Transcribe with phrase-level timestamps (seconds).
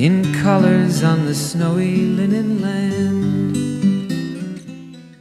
[0.00, 4.08] in colors on the snowy linen land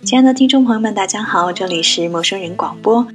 [0.05, 3.05] 亲爱的听众朋友们，大家好，这里是陌生人广播，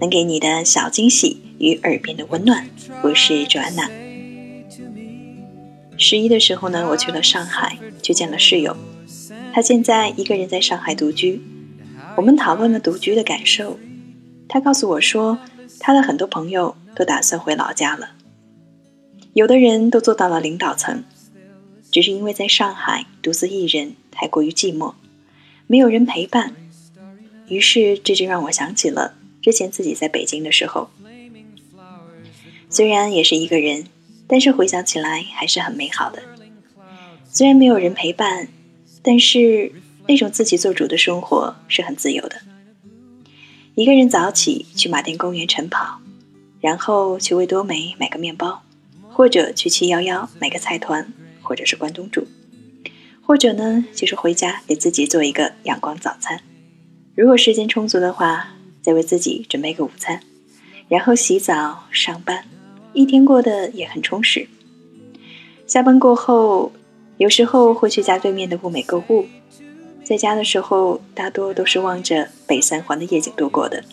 [0.00, 2.64] 能给你的小惊喜与耳边的温暖，
[3.02, 3.90] 我是 Joanna。
[5.98, 8.76] 十一的时候呢，我去了上海，去见了室友，
[9.52, 11.42] 他现在一个人在上海独居。
[12.16, 13.80] 我们讨论了独居的感受，
[14.46, 15.38] 他告诉我说，
[15.80, 18.10] 他的很多朋友都打算回老家了。
[19.32, 21.04] 有的人都做到了领导层，
[21.90, 24.94] 只是因为在上海独自一人太过于寂寞，
[25.66, 26.54] 没有人陪伴。
[27.48, 30.90] 于是这就让我想起了之前自己在北京的时候，
[32.68, 33.86] 虽然也是一个人，
[34.26, 36.22] 但是回想起来还是很美好的。
[37.32, 38.48] 虽然没有人陪伴，
[39.02, 39.72] 但是
[40.08, 42.40] 那种自己做主的生活是很自由的。
[43.76, 46.00] 一个人早起去马甸公园晨跑，
[46.60, 48.62] 然后去味多美买个面包。
[49.12, 52.26] 或者去七幺幺买个菜团，或者是关东煮，
[53.22, 56.40] 或者呢就是回家给自己做一个阳光早餐。
[57.14, 60.20] 如果时间充足的话，再为自己准备个午餐，
[60.88, 62.44] 然后洗澡上班，
[62.92, 64.48] 一天过得也很充实。
[65.66, 66.72] 下班过后，
[67.18, 69.26] 有时候会去家对面的物美购物。
[70.02, 73.84] 在家的时候，大多都是望着北三环的夜景度过的，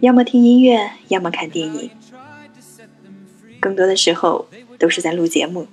[0.00, 1.90] 要么听音乐，要么看电影。
[3.60, 5.66] 更多的时候都是在录节目，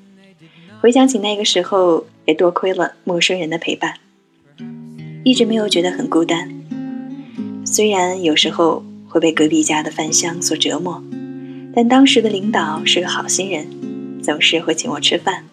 [0.82, 3.96] 回想起那个时候，也多亏了陌生人的陪伴，
[5.24, 6.52] 一直没有觉得很孤单。
[7.66, 11.04] 虽然有时候会被隔壁家的饭香所折磨，
[11.74, 13.68] 但当时的领导是个好心人，
[14.22, 15.46] 总是会请我吃饭。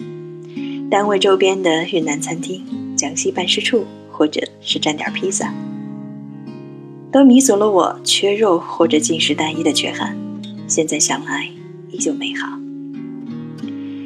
[0.91, 5.55] 单位周边的云南餐厅、江西办事处，或者是蘸点披萨，
[7.11, 10.17] 都弥足了我缺肉或者进食单一的缺憾。
[10.69, 11.62] 现在想来。
[11.93, 12.59] 依旧美好。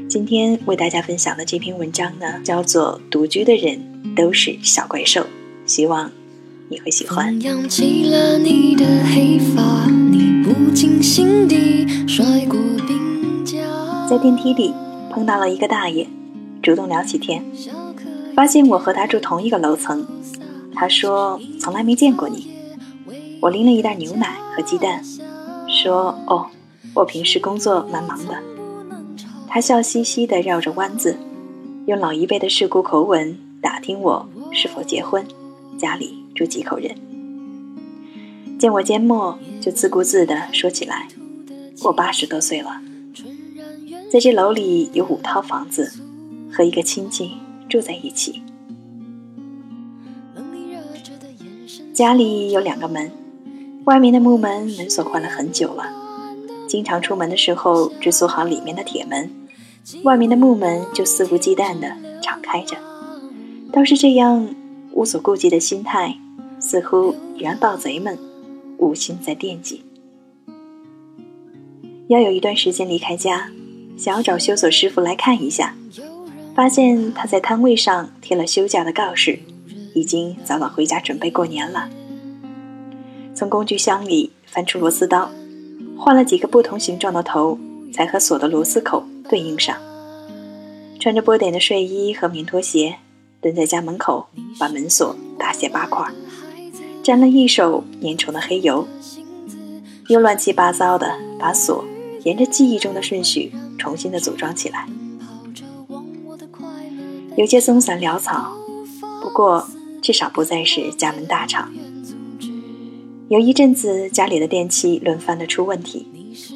[0.09, 5.21] 今天为大家分享的这篇文章呢，叫做《独居的人都是小怪兽》，
[5.67, 6.11] 希望
[6.69, 7.39] 你会喜欢。
[14.09, 14.73] 在电梯里
[15.11, 16.07] 碰到了一个大爷，
[16.63, 17.45] 主动聊起天，
[18.35, 20.07] 发现我和他住同一个楼层。
[20.75, 22.49] 他说从来没见过你。
[23.41, 25.03] 我拎了一袋牛奶和鸡蛋，
[25.69, 26.47] 说哦。
[26.97, 28.43] 我平时工作蛮忙的，
[29.47, 31.19] 他笑嘻嘻地绕着弯子，
[31.85, 35.23] 用老一辈的世故口吻打听我是否结婚，
[35.77, 36.97] 家里住几口人。
[38.59, 41.07] 见我缄默，就自顾自地说起来
[41.85, 42.81] ：“我八十多岁了，
[44.11, 45.93] 在这楼里有五套房子，
[46.51, 47.33] 和一个亲戚
[47.69, 48.41] 住在一起，
[51.93, 53.13] 家里有两个门，
[53.85, 56.05] 外面的木门门锁换了很久了。”
[56.67, 59.31] 经常出门的时候只锁好里面的铁门，
[60.03, 61.91] 外面的木门就肆无忌惮地
[62.21, 62.77] 敞开着。
[63.73, 64.49] 倒是这样
[64.93, 66.17] 无所顾忌的心态，
[66.59, 68.19] 似乎也让盗贼们
[68.79, 69.85] 无心再惦记。
[72.09, 73.51] 要有一段时间离开家，
[73.97, 75.75] 想要找修锁师傅来看一下，
[76.55, 79.39] 发现他在摊位上贴了休假的告示，
[79.95, 81.89] 已经早早回家准备过年了。
[83.35, 85.31] 从工具箱里翻出螺丝刀。
[85.99, 87.59] 换了几个不同形状的头，
[87.93, 89.77] 才和锁的螺丝口对应上。
[91.01, 92.97] 穿着波点的睡衣和棉拖鞋，
[93.41, 94.27] 蹲在家门口，
[94.59, 96.07] 把门锁大卸八块，
[97.03, 98.87] 沾了一手粘稠的黑油，
[100.09, 101.85] 又乱七八糟的把锁
[102.25, 104.89] 沿着记忆中的顺序重新的组装起来，
[107.37, 108.53] 有些松散潦草，
[109.23, 109.69] 不过
[110.03, 111.71] 至少不再是家门大敞。
[113.29, 116.07] 有一阵子，家里的电器轮番的出问题，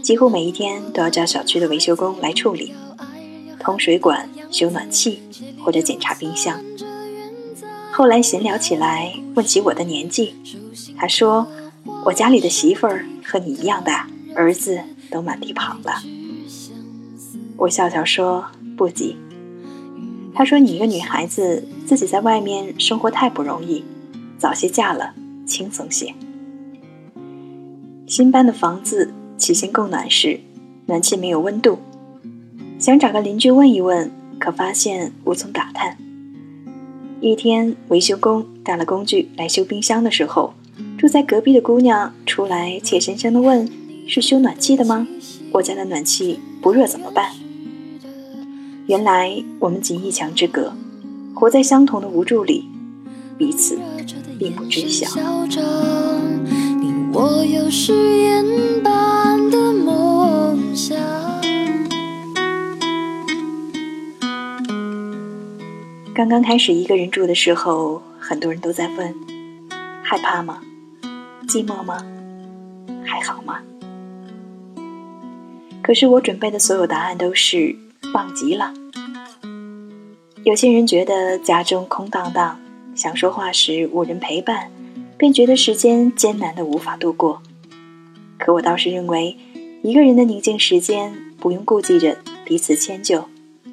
[0.04, 2.72] 几乎每一天都要叫小区的维修工来处理，
[3.58, 5.20] 通水管、修暖气
[5.64, 6.62] 或者检查冰箱。
[7.90, 10.36] 后来闲聊起来，问起我的年纪，
[10.96, 11.48] 他说
[12.06, 14.78] ：“我家里的媳妇儿和你一样大，儿子
[15.10, 16.00] 都满地跑了。”
[17.58, 18.46] 我笑笑说
[18.78, 19.16] ：“不急。”
[20.32, 23.84] 他说：“你一个女孩子，自己在外面生活太不容易，
[24.38, 25.14] 早些嫁了，
[25.44, 26.14] 轻松些。”
[28.10, 30.40] 新搬的房子，起先供暖时，
[30.86, 31.78] 暖气没有温度，
[32.76, 35.96] 想找个邻居问一问，可发现无从打探。
[37.20, 40.54] 一天，维修工带了工具来修冰箱的时候，
[40.98, 43.70] 住在隔壁的姑娘出来怯生生地问
[44.08, 45.06] ：“是修暖气的吗？
[45.52, 47.30] 我家的暖气不热怎么办？”
[48.88, 50.72] 原来我们仅一墙之隔，
[51.32, 52.64] 活在相同的无助里，
[53.38, 53.78] 彼此
[54.36, 55.08] 并不知晓。
[57.22, 58.42] 我有誓言
[58.82, 60.58] 般的梦
[66.14, 69.14] 刚刚开始一个人住的时候，很多人都在问：
[70.02, 70.62] 害怕吗？
[71.46, 72.02] 寂寞吗？
[73.04, 73.60] 还好吗？
[75.82, 77.76] 可是我准备的所有答案都是
[78.14, 78.72] 棒极了。
[80.44, 82.58] 有些人觉得家中空荡荡，
[82.94, 84.70] 想说话时无人陪伴，
[85.20, 87.42] 便觉得时间艰难的无法度过。
[88.38, 89.36] 可我倒是认为，
[89.82, 93.28] 一个人的宁静时间，不用顾忌着彼此迁就。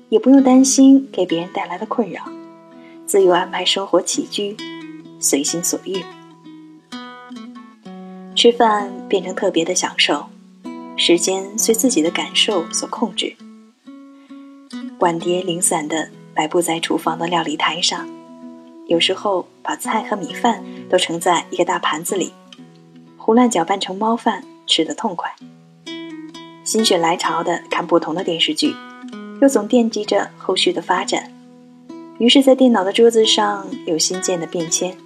[0.09, 2.23] 也不用担心给别人带来的困扰，
[3.05, 4.55] 自由安排生活起居，
[5.19, 6.01] 随心所欲。
[8.35, 10.27] 吃饭变成特别的享受，
[10.95, 13.35] 时间随自己的感受所控制。
[14.99, 18.07] 碗碟零散的摆布在厨房的料理台上，
[18.87, 22.33] 有时候把菜和米饭都盛在一个大盘子里，
[23.17, 25.33] 胡乱搅拌成猫饭，吃得痛快。
[26.63, 28.73] 心血来潮的看不同的电视剧。
[29.39, 31.31] 又总惦记着后续的发展，
[32.17, 34.97] 于是，在电脑的桌子上有新建的便签，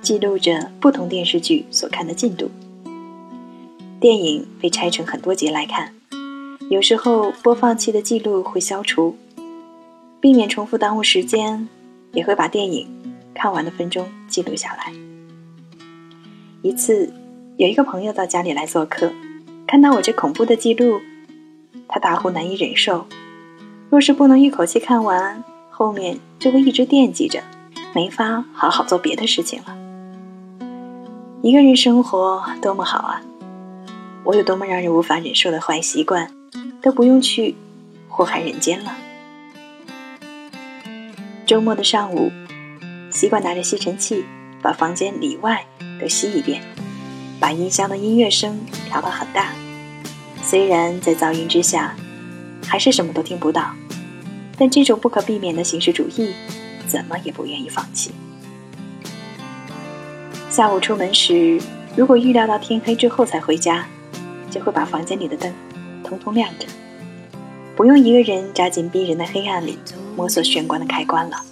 [0.00, 2.48] 记录着不同电视剧所看的进度。
[3.98, 5.92] 电影被拆成很多节来看，
[6.70, 9.16] 有时候播放器的记录会消除，
[10.20, 11.68] 避免重复耽误时间，
[12.12, 12.88] 也会把电影
[13.34, 14.92] 看完的分钟记录下来。
[16.62, 17.12] 一次，
[17.56, 19.12] 有一个朋友到家里来做客，
[19.66, 21.00] 看到我这恐怖的记录。
[21.88, 23.06] 他大呼难以忍受，
[23.90, 27.42] 若是不能一口气看完，后面就会一直惦记着，
[27.94, 29.76] 没法好好做别的事情了。
[31.42, 33.20] 一个人生活多么好啊！
[34.24, 36.30] 我有多么让人无法忍受的坏习惯，
[36.80, 37.56] 都不用去
[38.08, 38.96] 祸害人间了。
[41.52, 42.32] 周末的上午，
[43.10, 44.24] 习惯拿着吸尘器
[44.62, 45.66] 把房间里外
[46.00, 46.62] 都吸一遍，
[47.38, 48.58] 把音箱的音乐声
[48.88, 49.52] 调到很大。
[50.42, 51.94] 虽然在噪音之下，
[52.66, 53.70] 还是什么都听不到，
[54.56, 56.32] 但这种不可避免的形式主义，
[56.86, 58.12] 怎么也不愿意放弃。
[60.48, 61.60] 下午出门时，
[61.94, 63.84] 如果预料到天黑之后才回家，
[64.50, 65.52] 就会把房间里的灯
[66.02, 66.66] 通通亮着，
[67.76, 69.78] 不用一个人扎进逼人的黑暗里
[70.16, 71.42] 摸索玄关的开关了。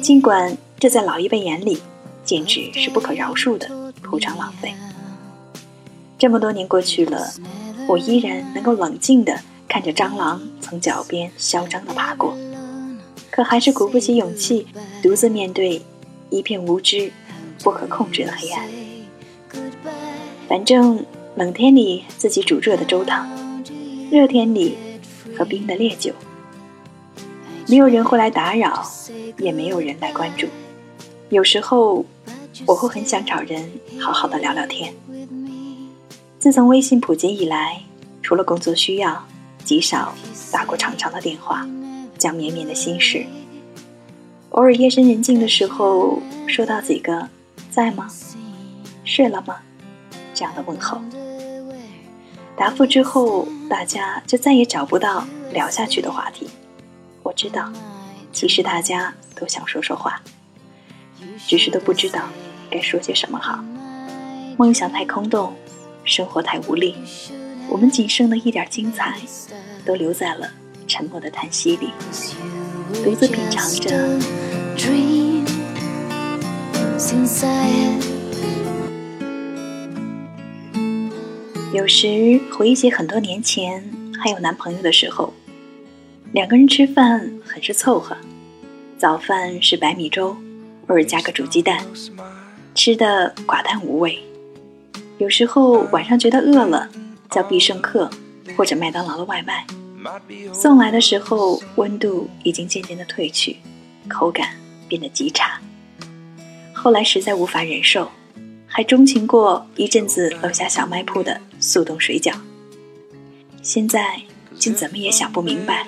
[0.00, 1.80] 尽管这在老一辈眼里，
[2.24, 4.74] 简直是不可饶恕的铺张浪费。
[6.18, 7.32] 这么多年过去了。
[7.88, 12.36] 我依然能够冷静地看着蟑螂从脚边嚣张地爬过，
[13.32, 14.68] 可还是鼓不起勇气
[15.02, 15.82] 独自面对
[16.28, 17.10] 一片无知、
[17.64, 18.68] 不可控制的黑暗。
[20.46, 21.04] 反正
[21.34, 23.28] 冷天里自己煮热的粥汤，
[24.08, 24.76] 热天里
[25.40, 26.12] 和冰的烈酒，
[27.66, 28.86] 没有人会来打扰，
[29.38, 30.46] 也没有人来关注。
[31.30, 32.04] 有时候
[32.66, 34.92] 我会很想找人好好的聊聊天。
[36.38, 37.80] 自从微信普及以来，
[38.22, 39.26] 除了工作需要，
[39.64, 40.14] 极少
[40.52, 41.66] 打过长长的电话，
[42.18, 43.24] 讲绵绵的心事。
[44.50, 47.30] 偶尔夜深人静的时候，收到几个
[47.72, 48.10] “在吗？
[49.04, 49.56] 睡了吗？”
[50.36, 51.00] 这样的问候。
[52.60, 56.46] 答复之后，大家就再也找不到聊下去的话题。
[57.22, 57.72] 我知道，
[58.34, 60.20] 其实大家都想说说话，
[61.46, 62.24] 只是都不知道
[62.70, 63.64] 该说些什么好。
[64.58, 65.54] 梦想太空洞。
[66.04, 66.94] 生活太无力，
[67.68, 69.18] 我们仅剩的一点精彩，
[69.84, 70.50] 都留在了
[70.86, 71.90] 沉默的叹息里，
[73.04, 74.18] 独自品尝着。
[81.72, 83.84] 有时回忆起很多年前
[84.20, 85.32] 还有男朋友的时候，
[86.32, 88.16] 两个人吃饭很是凑合，
[88.98, 90.36] 早饭是白米粥，
[90.88, 91.84] 偶尔加个煮鸡蛋，
[92.74, 94.18] 吃的寡淡无味。
[95.18, 96.88] 有时候晚上觉得饿了，
[97.30, 98.10] 叫必胜客
[98.56, 99.64] 或者麦当劳的外卖，
[100.52, 103.56] 送来的时候温度已经渐渐的褪去，
[104.08, 104.56] 口感
[104.88, 105.60] 变得极差。
[106.74, 108.10] 后来实在无法忍受，
[108.66, 112.34] 还钟情过一阵子楼下小卖铺的速冻水饺。
[113.62, 114.20] 现在
[114.58, 115.86] 竟怎么也想不明白，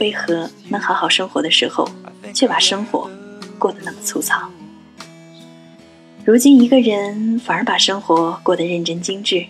[0.00, 1.88] 为何能好好生活的时候，
[2.34, 3.08] 却把生活
[3.58, 4.50] 过得那么粗糙。
[6.24, 9.46] 如今一个人反而把生活过得认真精致，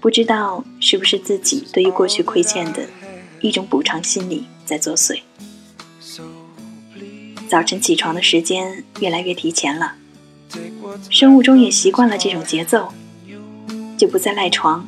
[0.00, 2.86] 不知道是不是自己对于过去亏欠的
[3.40, 5.20] 一种补偿心理在作祟。
[7.48, 9.94] 早晨起床的时间越来越提前了，
[11.10, 12.92] 生物钟也习惯了这种节奏，
[13.96, 14.86] 就不再赖床，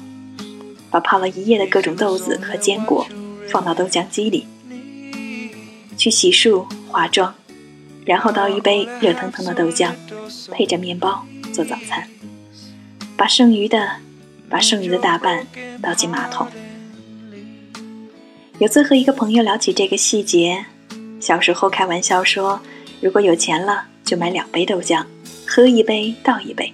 [0.90, 3.06] 把泡了一夜的各种豆子和坚果
[3.48, 4.46] 放到豆浆机里，
[5.96, 7.34] 去洗漱、化妆，
[8.04, 9.92] 然后倒一杯热腾腾的豆浆，
[10.50, 12.08] 配着面包做早餐，
[13.16, 13.96] 把剩余的
[14.48, 15.46] 把剩余的大半
[15.82, 16.48] 倒进马桶。
[18.58, 20.64] 有次和一个朋友聊起这个细节。
[21.18, 22.60] 小时候开玩笑说，
[23.00, 25.04] 如果有钱了，就买两杯豆浆，
[25.46, 26.72] 喝一杯倒一杯。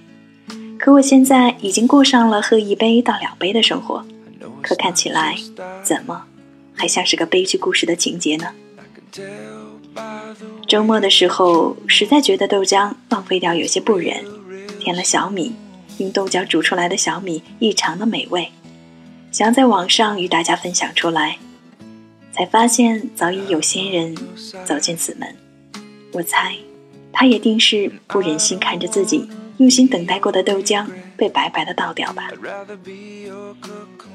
[0.82, 4.04] 可我现在已经过上了喝一杯到两杯的生活，
[4.60, 5.36] 可看起来
[5.84, 6.24] 怎么
[6.74, 8.48] 还像是个悲剧故事的情节呢？
[10.66, 14.24] 周末的时候，实在觉得豆浆浪费掉有些不忍，
[14.80, 15.52] 添了小米，
[15.98, 18.50] 用豆浆煮出来的小米异常的美味，
[19.30, 21.38] 想在网上与大家分享出来。
[22.32, 24.16] 才发现早已有仙人
[24.64, 25.36] 走进此门，
[26.12, 26.56] 我猜，
[27.12, 29.28] 他也定是不忍心看着自己
[29.62, 30.84] 用心等待过的豆浆
[31.16, 32.28] 被白白的倒掉吧。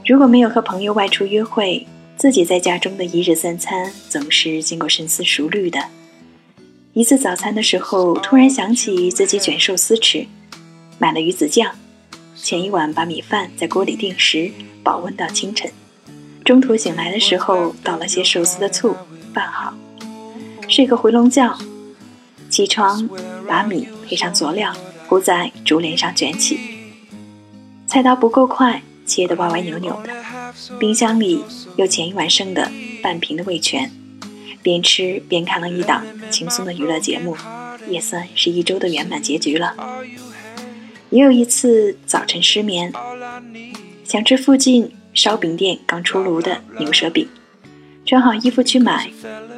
[0.06, 1.88] 如果没有和朋友外出约会，
[2.18, 5.80] 自己在家中的一日三餐总是经过深思熟虑的。
[6.92, 10.28] 一次早餐的时候，突然想起自己卷寿司吃，
[11.00, 11.72] 买了鱼子酱，
[12.36, 14.52] 前一晚把米饭在锅里定时，
[14.84, 15.72] 保温到清晨。
[16.44, 18.94] 中途醒来的时候，倒了些寿司的醋，
[19.34, 19.74] 拌好，
[20.68, 21.58] 睡个回笼觉。
[22.50, 23.10] 起床，
[23.48, 24.74] 把米配上佐料
[25.08, 26.60] 铺在竹帘上卷起。
[27.88, 30.14] 菜刀不够快，切得歪歪扭扭的。
[30.78, 31.44] 冰箱里
[31.78, 32.72] 有前一晚剩的
[33.02, 33.90] 半瓶的味全，
[34.62, 37.36] 边吃边看了一档轻松的娱乐节目，
[37.90, 39.76] 也算是一周的圆满结局了。
[41.10, 42.92] 也有一次早晨失眠，
[44.04, 44.92] 想吃附近。
[45.14, 47.28] 烧饼店刚出炉的牛舌饼，
[48.06, 49.10] 穿好衣服去买，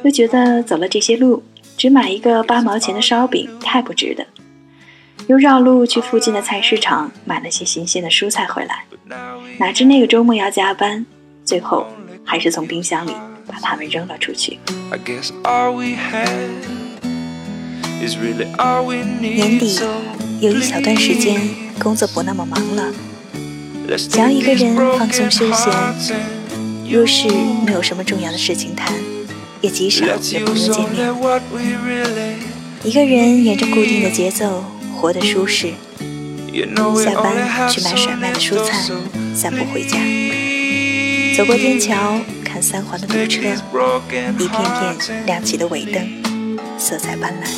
[0.02, 1.42] 又觉得走了这些路，
[1.76, 4.26] 只买一个八毛钱的烧饼太不值得，
[5.30, 8.82] 又绕路去附近的菜市场买了些新鲜的蔬菜回来。
[9.58, 11.06] 哪知那个周末要加班，
[11.44, 11.86] 最后
[12.24, 13.12] 还是从冰箱里
[13.46, 14.58] 把它们扔了出去。
[19.20, 19.78] 年底
[20.40, 21.40] 有一小段时间
[21.78, 22.92] 工作不那么忙了。
[23.96, 25.72] 想要一个人放松休闲，
[26.90, 27.28] 若是
[27.64, 28.92] 没有什么重要的事情谈，
[29.60, 30.08] 也极少与
[30.44, 31.14] 朋友见面。
[32.82, 34.64] 一个人沿着固定的节奏
[35.00, 35.72] 活得舒适。
[37.02, 38.86] 下班去买甩卖的蔬菜，
[39.34, 39.96] 散步回家。
[41.34, 43.40] 走过天桥，看三环的堵车，
[44.38, 47.48] 一片片亮起的尾灯，色彩斑斓。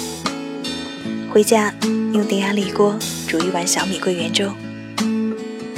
[1.32, 1.74] 回家
[2.12, 2.96] 用电压力锅
[3.26, 4.52] 煮一碗小米桂圆粥。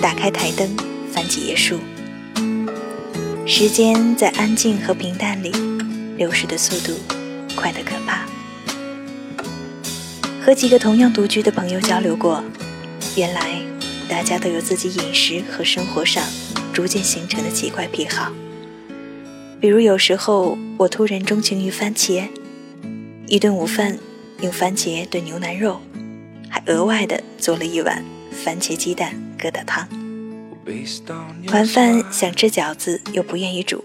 [0.02, 0.68] 打开台灯，
[1.11, 1.78] 翻几页书。
[3.47, 5.50] 时间在安静和平淡里
[6.18, 6.99] 流逝的速度
[7.56, 8.24] 快得可怕。
[10.44, 12.44] 和几个同样独居的朋友交流过，
[13.16, 13.62] 原来
[14.10, 16.22] 大家都有自己饮食和生活上
[16.70, 18.30] 逐渐形成的奇怪癖好。
[19.58, 22.28] 比如有时候我突然钟情于番茄，
[23.26, 23.98] 一顿午饭
[24.42, 25.80] 用番茄炖牛腩肉，
[26.50, 29.14] 还额外的做了一碗番茄鸡蛋。
[29.38, 29.88] 疙瘩汤。
[31.52, 33.82] 晚饭想吃饺子又不愿意煮，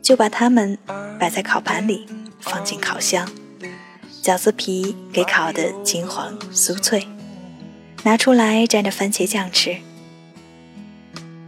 [0.00, 0.78] 就把它们
[1.18, 2.06] 摆在烤盘里，
[2.40, 3.28] 放进烤箱，
[4.22, 7.08] 饺子皮给烤得金黄酥脆，
[8.02, 9.78] 拿出来蘸着番茄酱吃。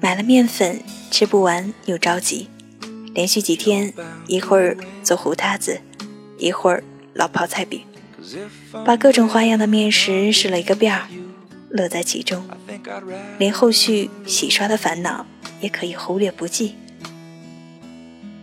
[0.00, 2.49] 买了面粉吃不完又着急，
[3.12, 3.93] 连续几天
[4.26, 5.83] 一会儿做糊塌子，
[6.38, 6.83] 一会儿
[7.14, 7.83] 烙泡菜饼，
[8.87, 11.09] 把各种花样的面食试了一个遍儿。
[11.69, 12.43] 乐在其中，
[13.38, 15.26] 连后续洗刷的烦恼
[15.61, 16.75] 也可以忽略不计。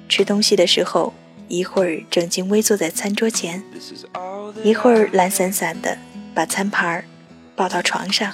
[0.07, 1.13] 吃东西的时候，
[1.49, 3.61] 一会儿正襟危坐在餐桌前，
[4.63, 5.97] 一会儿懒散散的
[6.33, 7.03] 把餐盘
[7.55, 8.31] 抱到床上。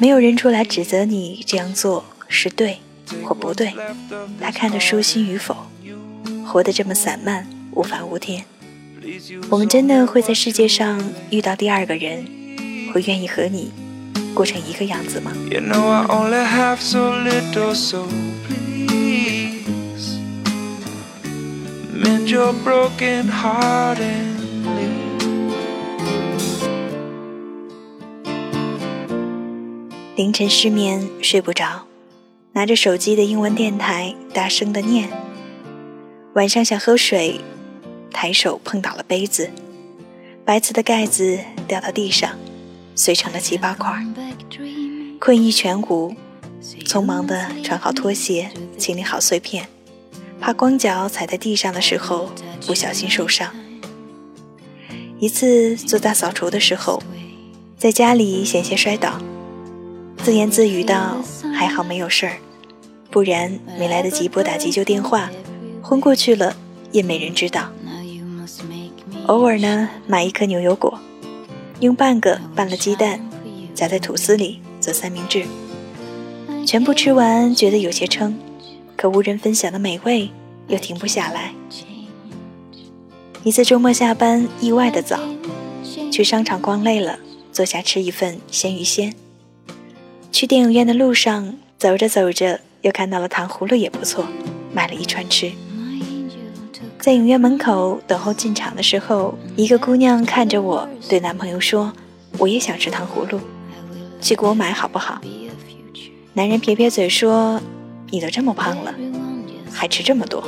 [0.00, 2.78] 没有人出来指责你这样做是对
[3.22, 3.72] 或不对，
[4.40, 5.56] 他看得舒心与否。
[6.46, 8.44] 活得这么散漫，无法无天，
[9.50, 12.24] 我们真的会在世界上遇到第二个人？
[12.92, 13.72] 会愿意和你
[14.32, 15.32] 过成一个样子吗？
[30.16, 31.86] 凌晨失眠睡不着，
[32.54, 35.08] 拿着手机的英文电台大声的念。
[36.34, 37.40] 晚上想喝水，
[38.10, 39.48] 抬手碰倒了杯子，
[40.44, 42.28] 白瓷的盖子掉到地上。
[42.96, 44.04] 碎成了七八块，
[45.20, 46.12] 困意全无，
[46.84, 49.68] 匆忙的穿好拖鞋，清理好碎片，
[50.40, 52.30] 怕光脚踩在地上的时候
[52.66, 53.52] 不小心受伤。
[55.18, 57.02] 一次做大扫除的时候，
[57.78, 59.18] 在家里险些摔倒，
[60.18, 61.16] 自言自语道
[61.56, 62.36] ：“还好没有事儿，
[63.10, 65.30] 不然没来得及拨打急救电话，
[65.82, 66.54] 昏过去了
[66.92, 67.70] 也没人知道。”
[69.26, 71.00] 偶尔呢，买一颗牛油果，
[71.80, 73.20] 用半个拌了鸡蛋，
[73.74, 75.44] 夹在吐司里做三明治。
[76.66, 78.38] 全部吃完，觉得有些撑，
[78.96, 80.30] 可无人分享的美味
[80.68, 81.52] 又停不下来。
[83.44, 85.20] 一次周末下班，意外的早，
[86.10, 87.18] 去商场逛累了，
[87.52, 89.14] 坐下吃一份鲜鱼鲜。
[90.32, 94.26] 去电影院的路上，走着走着又看到了糖葫芦也不错，
[94.72, 95.52] 买了一串吃。
[96.98, 101.92] 在影院门口等候进场的时候，一个姑娘看着我，对男朋友说
[102.38, 103.40] ：“我也想吃糖葫芦，
[104.20, 105.20] 去给我买好不好？”
[106.34, 107.60] 男人撇撇嘴说
[108.10, 108.94] ：“你都这么胖了，
[109.72, 110.46] 还吃这么多。”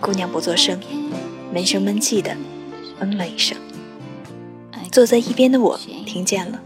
[0.00, 0.80] 姑娘不作声，
[1.52, 2.36] 闷声闷气的
[3.00, 3.56] 嗯了一声。
[4.92, 6.60] 坐在一边的我听见了，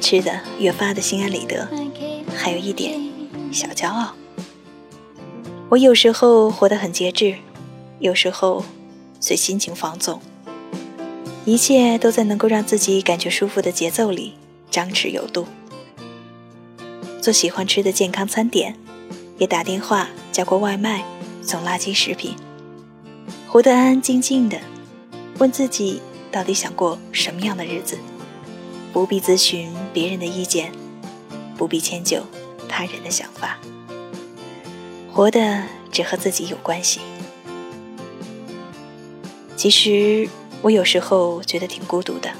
[0.00, 1.68] 吃的越发的心安理得，
[2.34, 3.00] 还有一点
[3.52, 4.14] 小骄傲。
[5.68, 7.36] 我有时候活得很节制。
[8.00, 8.64] 有时候，
[9.20, 10.20] 随心情放纵，
[11.44, 14.34] 一切都在能够让自己感觉舒服的节奏里
[14.70, 15.46] 张弛有度。
[17.20, 18.76] 做喜欢吃的健康餐点，
[19.38, 21.04] 也打电话叫过外卖，
[21.42, 22.34] 送垃圾食品，
[23.48, 24.58] 活得安安静静的，
[25.38, 27.96] 问自己到底想过什么样的日子，
[28.92, 30.72] 不必咨询别人的意见，
[31.56, 32.20] 不必迁就
[32.68, 33.58] 他人的想法，
[35.12, 37.00] 活的只和自己有关系。
[39.56, 40.28] 其实
[40.62, 42.30] 我有时候觉得挺孤独的，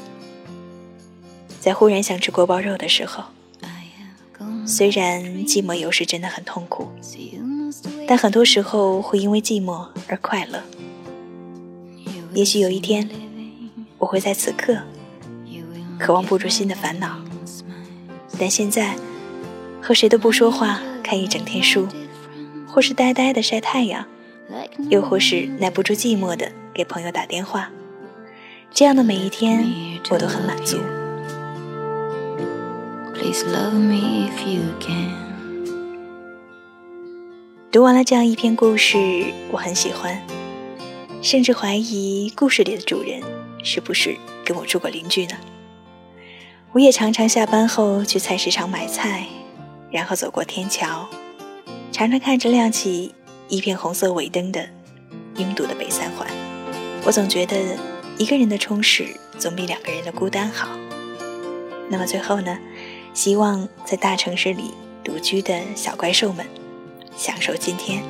[1.61, 3.25] 在忽然想吃锅包肉的时候，
[4.69, 6.89] 虽然寂寞有时真的很痛苦，
[8.07, 10.63] 但很多时候会因为寂寞而快乐。
[12.35, 13.09] 也许有一天，
[13.97, 14.77] 我会在此刻
[15.99, 17.17] 渴望步入新的烦恼，
[18.39, 18.95] 但现在
[19.81, 21.89] 和谁都不说话，看一整天书，
[22.67, 24.05] 或是呆呆的晒太阳，
[24.91, 26.53] 又或是耐不住寂寞的。
[26.75, 27.71] 给朋友打电话，
[28.71, 29.67] 这样的每一天
[30.11, 30.77] 我都很满足。
[33.29, 35.13] Love me if you can
[37.71, 38.99] 读完了这样一篇故事，
[39.51, 40.19] 我很喜欢，
[41.21, 43.21] 甚至怀疑故事里的主人
[43.63, 45.35] 是不是跟我住过邻居呢？
[46.73, 49.27] 我也常常下班后去菜市场买菜，
[49.91, 51.07] 然后走过天桥，
[51.93, 53.15] 常常看着亮起
[53.49, 54.67] 一片红色尾灯的
[55.37, 56.27] 拥堵的北三环。
[57.05, 57.57] 我总觉得
[58.17, 59.07] 一个人的充实
[59.39, 60.69] 总比两个人的孤单好。
[61.91, 62.59] 那么最后呢？
[63.15, 66.47] 希望在大城市里独居的小怪兽们，
[67.17, 68.03] 享受今天，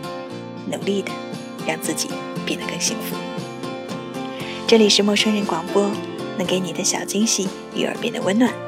[0.71, 1.11] 努力的
[1.67, 2.09] 让自己
[2.45, 3.17] 变得更幸福。
[4.67, 5.91] 这里是陌生人广播，
[6.37, 8.68] 能给你的小惊喜与耳边的温暖。